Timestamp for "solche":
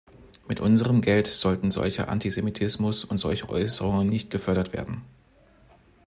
3.19-3.47